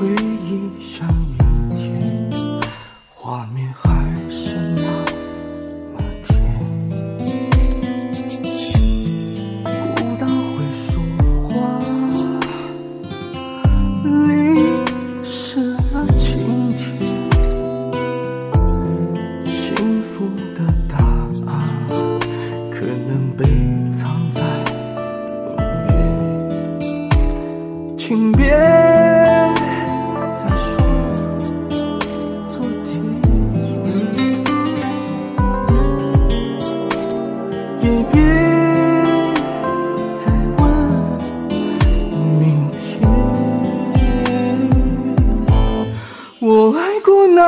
[0.00, 1.36] 回忆像一
[1.76, 2.30] 天
[3.14, 3.99] 画面还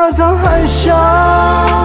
[0.03, 1.82] 可曾还想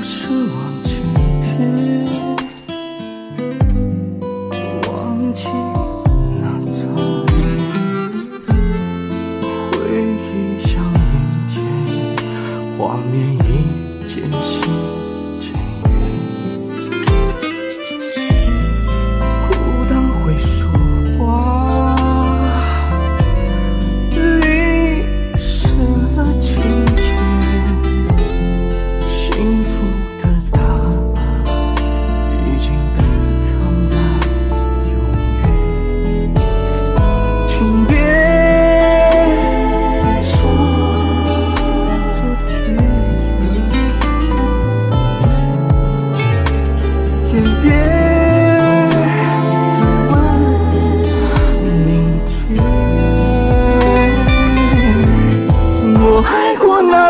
[0.00, 0.69] 不是我。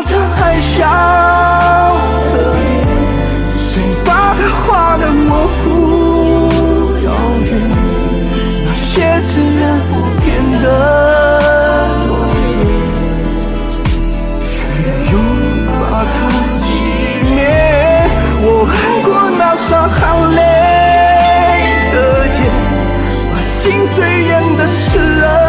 [0.03, 0.77] 他还笑
[2.31, 2.61] 的脸，
[3.59, 5.61] 谁把他画的模糊
[7.05, 7.09] 遥
[7.45, 7.49] 远？
[8.65, 9.63] 那些只然
[10.19, 10.67] 片语的
[12.07, 12.09] 诺
[12.57, 12.63] 言，
[14.51, 14.57] 却
[15.13, 15.15] 又
[15.69, 16.15] 把它
[16.51, 16.59] 熄
[17.35, 17.39] 灭。
[18.43, 18.75] 我爱
[19.05, 19.09] 过
[19.39, 19.99] 那双含
[20.35, 20.39] 泪
[21.93, 21.95] 的
[22.27, 22.41] 眼，
[23.33, 25.40] 把心碎演的失了。